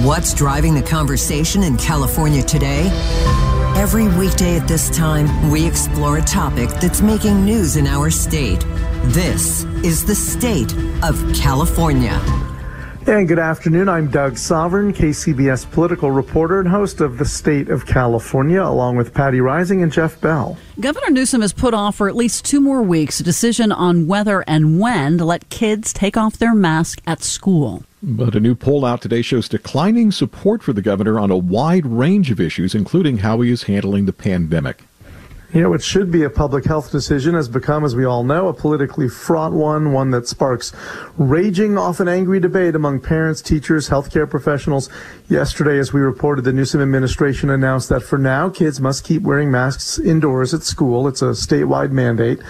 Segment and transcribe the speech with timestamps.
[0.00, 2.86] What's driving the conversation in California today?
[3.76, 8.60] Every weekday at this time, we explore a topic that's making news in our state.
[9.04, 10.72] This is the state
[11.04, 12.18] of California.
[13.06, 13.90] And good afternoon.
[13.90, 19.12] I'm Doug Sovern, KCBS political reporter and host of The State of California, along with
[19.12, 20.56] Patti Reising and Jeff Bell.
[20.80, 24.40] Governor Newsom has put off for at least two more weeks a decision on whether
[24.48, 27.84] and when to let kids take off their mask at school.
[28.04, 31.86] But a new poll out today shows declining support for the governor on a wide
[31.86, 34.82] range of issues, including how he is handling the pandemic.
[35.52, 38.48] You know, it should be a public health decision has become, as we all know,
[38.48, 40.72] a politically fraught one, one that sparks
[41.18, 44.88] raging, often angry debate among parents, teachers, healthcare professionals.
[45.28, 49.50] Yesterday, as we reported, the Newsom administration announced that for now, kids must keep wearing
[49.50, 51.06] masks indoors at school.
[51.06, 52.40] It's a statewide mandate.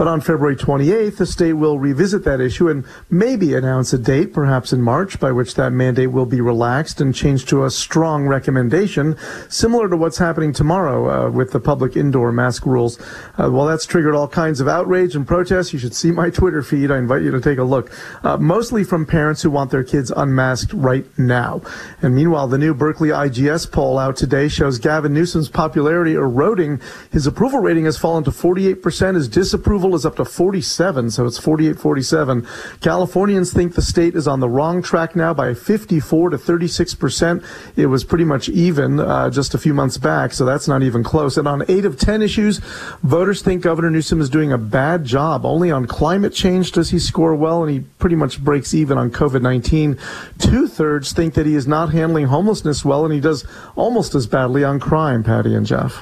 [0.00, 4.32] But on February 28th, the state will revisit that issue and maybe announce a date,
[4.32, 8.26] perhaps in March, by which that mandate will be relaxed and changed to a strong
[8.26, 9.14] recommendation,
[9.50, 12.98] similar to what's happening tomorrow uh, with the public indoor mask rules.
[13.36, 15.74] Uh, well, that's triggered all kinds of outrage and protests.
[15.74, 16.90] You should see my Twitter feed.
[16.90, 17.92] I invite you to take a look.
[18.24, 21.60] Uh, mostly from parents who want their kids unmasked right now.
[22.00, 26.80] And meanwhile, the new Berkeley IGS poll out today shows Gavin Newsom's popularity eroding.
[27.12, 29.14] His approval rating has fallen to 48%.
[29.14, 32.46] His disapproval approval is up to 47, so it's 48 47.
[32.80, 37.42] Californians think the state is on the wrong track now by 54 to 36 percent.
[37.76, 41.02] It was pretty much even uh, just a few months back, so that's not even
[41.02, 41.36] close.
[41.36, 42.58] And on eight of 10 issues,
[43.02, 45.44] voters think Governor Newsom is doing a bad job.
[45.44, 49.10] Only on climate change does he score well, and he pretty much breaks even on
[49.10, 49.98] COVID 19.
[50.38, 53.44] Two thirds think that he is not handling homelessness well, and he does
[53.74, 56.00] almost as badly on crime, Patti and Jeff.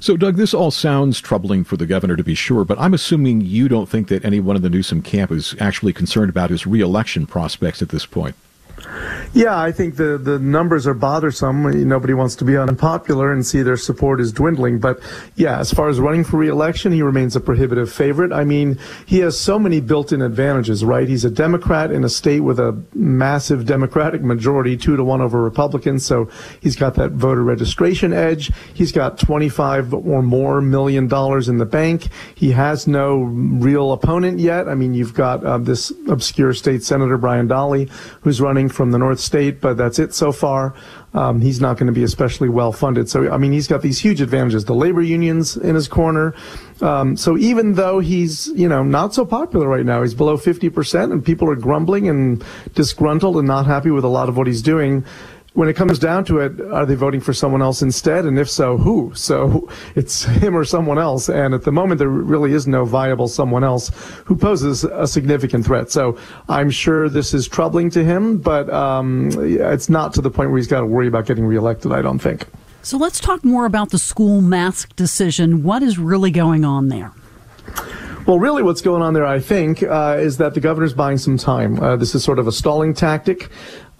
[0.00, 3.40] So, Doug, this all sounds troubling for the governor to be sure, but I'm assuming
[3.40, 7.26] you don't think that anyone in the Newsom camp is actually concerned about his reelection
[7.26, 8.36] prospects at this point.
[9.32, 11.88] Yeah, I think the, the numbers are bothersome.
[11.88, 14.78] Nobody wants to be unpopular and see their support is dwindling.
[14.78, 15.00] But
[15.34, 18.32] yeah, as far as running for reelection, he remains a prohibitive favorite.
[18.32, 21.08] I mean, he has so many built in advantages, right?
[21.08, 25.42] He's a Democrat in a state with a massive Democratic majority, two to one over
[25.42, 26.04] Republicans.
[26.04, 28.52] So he's got that voter registration edge.
[28.72, 32.08] He's got 25 or more million dollars in the bank.
[32.34, 34.68] He has no real opponent yet.
[34.68, 38.98] I mean, you've got uh, this obscure state senator, Brian Dahle, who's running from the
[38.98, 40.74] North State, but that's it so far.
[41.14, 43.08] Um, he's not going to be especially well funded.
[43.08, 44.66] So, I mean, he's got these huge advantages.
[44.66, 46.34] The labor unions in his corner.
[46.82, 51.12] Um, so even though he's, you know, not so popular right now, he's below 50%
[51.12, 52.44] and people are grumbling and
[52.74, 55.04] disgruntled and not happy with a lot of what he's doing
[55.56, 58.26] when it comes down to it, are they voting for someone else instead?
[58.26, 59.10] And if so, who?
[59.14, 61.30] So it's him or someone else.
[61.30, 63.88] And at the moment, there really is no viable someone else
[64.26, 65.90] who poses a significant threat.
[65.90, 66.18] So
[66.50, 70.58] I'm sure this is troubling to him, but um, it's not to the point where
[70.58, 72.44] he's got to worry about getting reelected, I don't think.
[72.82, 75.62] So let's talk more about the school mask decision.
[75.62, 77.12] What is really going on there?
[78.26, 81.38] Well, really, what's going on there, I think, uh, is that the governor's buying some
[81.38, 81.80] time.
[81.80, 83.50] Uh, this is sort of a stalling tactic.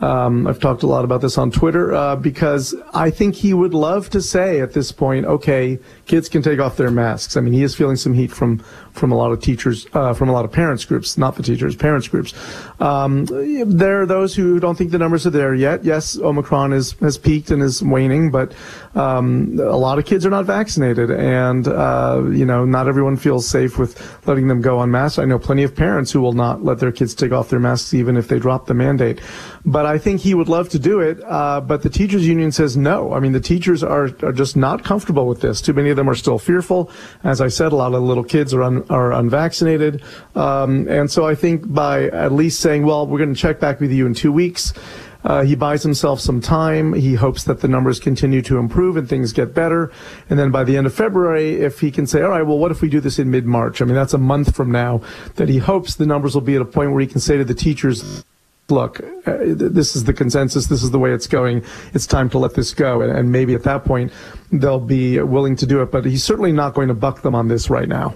[0.00, 3.72] Um, I've talked a lot about this on Twitter uh, because I think he would
[3.72, 7.36] love to say at this point, okay, kids can take off their masks.
[7.36, 8.62] I mean, he is feeling some heat from
[8.96, 11.76] from a lot of teachers, uh, from a lot of parents groups, not the teachers,
[11.76, 12.34] parents groups.
[12.80, 15.84] Um, there are those who don't think the numbers are there yet.
[15.84, 18.54] Yes, Omicron is, has peaked and is waning, but
[18.94, 23.46] um, a lot of kids are not vaccinated, and uh, you know, not everyone feels
[23.46, 25.18] safe with letting them go unmasked.
[25.18, 27.92] I know plenty of parents who will not let their kids take off their masks
[27.94, 29.20] even if they drop the mandate.
[29.64, 32.76] But I think he would love to do it, uh, but the teachers union says
[32.76, 33.12] no.
[33.12, 35.60] I mean, the teachers are, are just not comfortable with this.
[35.60, 36.90] Too many of them are still fearful.
[37.24, 40.02] As I said, a lot of little kids are un, are unvaccinated,
[40.34, 43.80] um, and so I think by at least saying, well, we're going to check back
[43.80, 44.72] with you in two weeks.
[45.26, 46.92] Uh, he buys himself some time.
[46.92, 49.90] He hopes that the numbers continue to improve and things get better.
[50.30, 52.70] And then by the end of February, if he can say, all right, well, what
[52.70, 53.82] if we do this in mid March?
[53.82, 55.02] I mean, that's a month from now
[55.34, 57.44] that he hopes the numbers will be at a point where he can say to
[57.44, 58.24] the teachers,
[58.68, 60.66] look, uh, this is the consensus.
[60.66, 61.64] This is the way it's going.
[61.92, 63.00] It's time to let this go.
[63.00, 64.12] And, and maybe at that point,
[64.52, 65.90] they'll be willing to do it.
[65.90, 68.14] But he's certainly not going to buck them on this right now.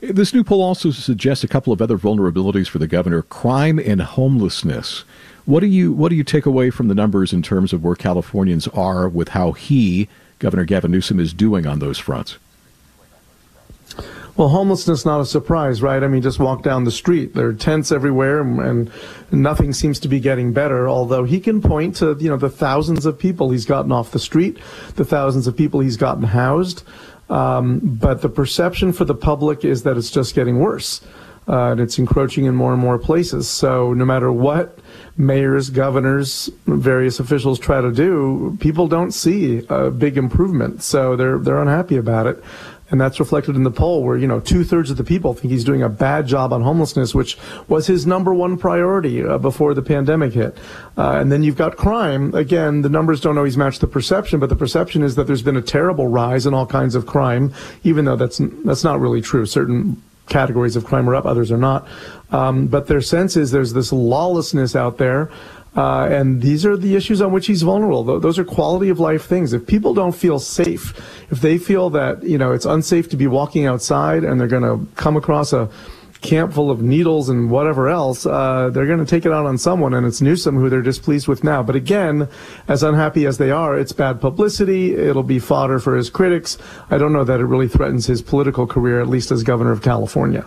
[0.00, 4.00] This new poll also suggests a couple of other vulnerabilities for the governor crime and
[4.00, 5.04] homelessness.
[5.44, 7.94] What do you what do you take away from the numbers in terms of where
[7.94, 10.08] Californians are with how he,
[10.38, 12.38] Governor Gavin Newsom, is doing on those fronts?
[14.36, 16.02] Well, homelessness not a surprise, right?
[16.02, 17.32] I mean, just walk down the street.
[17.32, 18.90] There are tents everywhere, and, and,
[19.32, 20.86] nothing seems to be getting better.
[20.90, 24.18] Although he can point to, you know, the thousands of people he's gotten off the
[24.18, 24.58] street,
[24.96, 26.82] the thousands of people he's gotten housed.
[27.28, 31.00] Um, but the perception for the public is that it's just getting worse.
[31.48, 33.48] Uh, and it's encroaching in more and more places.
[33.48, 34.80] So no matter what
[35.16, 40.82] mayors, governors, various officials try to do, people don't see a big improvement.
[40.82, 42.42] So they're they're unhappy about it.
[42.88, 45.50] And that's reflected in the poll where, you know, two thirds of the people think
[45.50, 47.36] he's doing a bad job on homelessness, which
[47.66, 50.56] was his number one priority uh, before the pandemic hit.
[50.96, 52.32] Uh, and then you've got crime.
[52.34, 55.56] Again, the numbers don't always match the perception, but the perception is that there's been
[55.56, 57.52] a terrible rise in all kinds of crime,
[57.82, 59.46] even though that's, that's not really true.
[59.46, 61.86] Certain categories of crime are up, others are not.
[62.30, 65.30] Um, but their sense is there's this lawlessness out there.
[65.76, 68.02] Uh, and these are the issues on which he's vulnerable.
[68.18, 69.52] Those are quality of life things.
[69.52, 70.96] If people don't feel safe,
[71.30, 74.62] if they feel that, you know, it's unsafe to be walking outside and they're going
[74.62, 75.68] to come across a
[76.22, 79.58] camp full of needles and whatever else, uh, they're going to take it out on
[79.58, 81.62] someone, and it's Newsom who they're displeased with now.
[81.62, 82.28] But again,
[82.68, 84.94] as unhappy as they are, it's bad publicity.
[84.94, 86.56] It'll be fodder for his critics.
[86.90, 89.82] I don't know that it really threatens his political career, at least as governor of
[89.82, 90.46] California.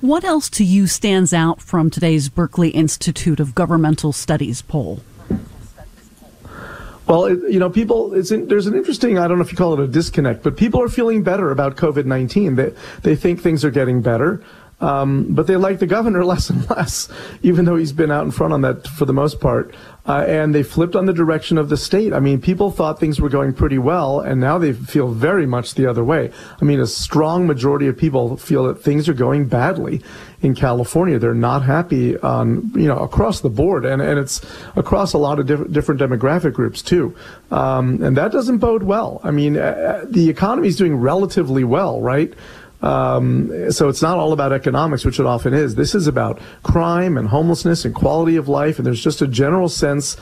[0.00, 5.00] What else to you stands out from today's Berkeley Institute of Governmental Studies poll?
[7.06, 9.80] Well, you know, people, in, there's an interesting, I don't know if you call it
[9.80, 12.54] a disconnect, but people are feeling better about COVID 19.
[12.54, 14.42] They, they think things are getting better.
[14.80, 17.08] Um, but they like the governor less and less,
[17.42, 19.74] even though he's been out in front on that for the most part.
[20.06, 22.12] Uh, and they flipped on the direction of the state.
[22.12, 25.74] I mean, people thought things were going pretty well, and now they feel very much
[25.74, 26.32] the other way.
[26.60, 30.02] I mean, a strong majority of people feel that things are going badly
[30.40, 31.18] in California.
[31.18, 34.40] They're not happy on, you know, across the board, and, and it's
[34.74, 37.14] across a lot of diff- different demographic groups too.
[37.50, 39.20] Um, and that doesn't bode well.
[39.22, 42.32] I mean, uh, the economy is doing relatively well, right?
[42.82, 45.74] Um, so it's not all about economics, which it often is.
[45.74, 49.68] This is about crime and homelessness and quality of life, and there's just a general
[49.68, 50.16] sense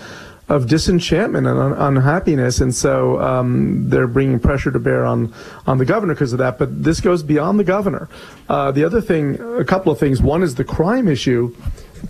[0.49, 5.33] of disenchantment and un- unhappiness, and so um, they're bringing pressure to bear on
[5.67, 6.59] on the governor because of that.
[6.59, 8.09] But this goes beyond the governor.
[8.49, 10.23] Uh, the other thing, a couple of things.
[10.23, 11.55] One is the crime issue.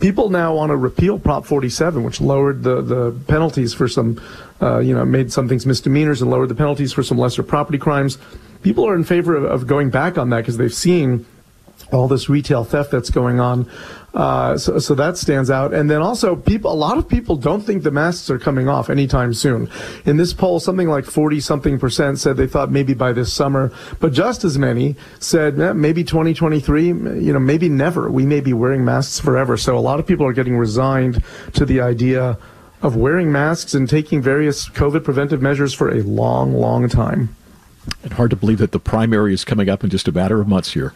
[0.00, 4.20] People now want to repeal Prop 47, which lowered the the penalties for some,
[4.60, 7.78] uh, you know, made some things misdemeanors and lowered the penalties for some lesser property
[7.78, 8.18] crimes.
[8.62, 11.26] People are in favor of, of going back on that because they've seen
[11.92, 13.68] all this retail theft that's going on.
[14.14, 15.72] Uh, so, so that stands out.
[15.72, 18.90] And then also, people, a lot of people don't think the masks are coming off
[18.90, 19.70] anytime soon.
[20.04, 23.72] In this poll, something like 40 something percent said they thought maybe by this summer,
[24.00, 28.10] but just as many said eh, maybe 2023, you know, maybe never.
[28.10, 29.56] We may be wearing masks forever.
[29.56, 31.22] So a lot of people are getting resigned
[31.54, 32.38] to the idea
[32.80, 37.34] of wearing masks and taking various COVID preventive measures for a long, long time.
[38.02, 40.48] And hard to believe that the primary is coming up in just a matter of
[40.48, 40.94] months here.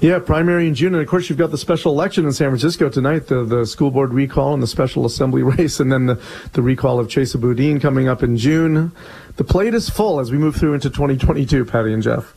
[0.00, 2.88] Yeah, primary in June, and of course you've got the special election in San Francisco
[2.88, 6.22] tonight, the the school board recall and the special assembly race, and then the,
[6.54, 8.92] the recall of Chesa Boudin coming up in June.
[9.36, 12.34] The plate is full as we move through into 2022, Patti and Jeff.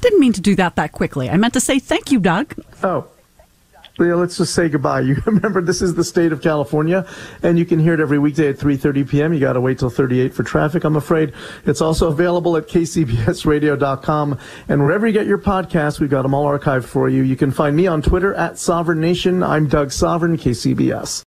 [0.00, 1.28] Didn't mean to do that that quickly.
[1.28, 2.54] I meant to say thank you, Doug.
[2.84, 3.08] Oh,
[4.06, 5.00] yeah, let's just say goodbye.
[5.08, 7.06] You remember this is the state of California,
[7.42, 9.32] and you can hear it every weekday at 3:30 p.m.
[9.32, 10.84] You got to wait till 38 for traffic.
[10.84, 11.32] I'm afraid
[11.64, 15.98] it's also available at kcbsradio.com and wherever you get your podcasts.
[15.98, 17.22] We've got them all archived for you.
[17.22, 19.42] You can find me on Twitter at Sovern Nation.
[19.42, 21.27] I'm Doug Sovern, KCBS.